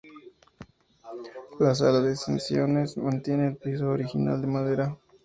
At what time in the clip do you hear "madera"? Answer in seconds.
4.47-4.97